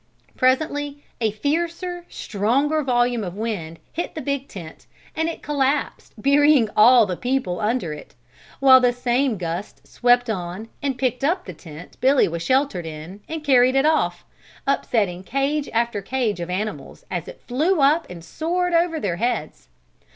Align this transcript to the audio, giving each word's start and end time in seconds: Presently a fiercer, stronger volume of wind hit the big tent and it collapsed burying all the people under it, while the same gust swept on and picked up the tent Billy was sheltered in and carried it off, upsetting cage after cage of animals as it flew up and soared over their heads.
Presently 0.35 1.03
a 1.19 1.29
fiercer, 1.29 2.05
stronger 2.09 2.81
volume 2.81 3.23
of 3.23 3.35
wind 3.37 3.77
hit 3.93 4.15
the 4.15 4.19
big 4.21 4.47
tent 4.47 4.87
and 5.15 5.29
it 5.29 5.43
collapsed 5.43 6.13
burying 6.17 6.69
all 6.75 7.05
the 7.05 7.15
people 7.15 7.59
under 7.59 7.93
it, 7.93 8.15
while 8.59 8.81
the 8.81 8.93
same 8.93 9.37
gust 9.37 9.87
swept 9.87 10.27
on 10.27 10.69
and 10.81 10.97
picked 10.97 11.23
up 11.23 11.45
the 11.45 11.53
tent 11.53 11.97
Billy 12.01 12.27
was 12.27 12.41
sheltered 12.41 12.87
in 12.87 13.19
and 13.29 13.43
carried 13.43 13.75
it 13.75 13.85
off, 13.85 14.25
upsetting 14.65 15.23
cage 15.23 15.69
after 15.71 16.01
cage 16.01 16.39
of 16.39 16.49
animals 16.49 17.05
as 17.11 17.27
it 17.27 17.43
flew 17.47 17.79
up 17.79 18.07
and 18.09 18.25
soared 18.25 18.73
over 18.73 18.99
their 18.99 19.17
heads. 19.17 19.69